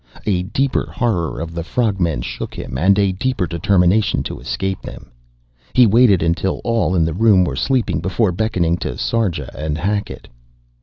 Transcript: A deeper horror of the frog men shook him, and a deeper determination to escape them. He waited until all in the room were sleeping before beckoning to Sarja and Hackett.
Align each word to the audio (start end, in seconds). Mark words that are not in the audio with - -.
A 0.25 0.41
deeper 0.41 0.91
horror 0.91 1.39
of 1.39 1.53
the 1.53 1.63
frog 1.63 1.99
men 1.99 2.23
shook 2.23 2.55
him, 2.55 2.75
and 2.75 2.97
a 2.97 3.11
deeper 3.11 3.45
determination 3.45 4.23
to 4.23 4.39
escape 4.39 4.81
them. 4.81 5.11
He 5.73 5.85
waited 5.85 6.23
until 6.23 6.59
all 6.63 6.95
in 6.95 7.05
the 7.05 7.13
room 7.13 7.43
were 7.45 7.55
sleeping 7.55 7.99
before 7.99 8.31
beckoning 8.31 8.77
to 8.77 8.97
Sarja 8.97 9.53
and 9.53 9.77
Hackett. 9.77 10.27